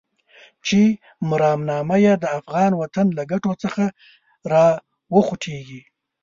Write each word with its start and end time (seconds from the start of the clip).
چې 0.65 0.79
مرامنامه 1.29 1.97
يې 2.05 2.13
د 2.23 2.25
افغان 2.39 2.71
وطن 2.81 3.07
له 3.17 3.23
ګټو 3.31 3.51
څخه 3.63 3.83
راوخوټېږي. 4.51 5.81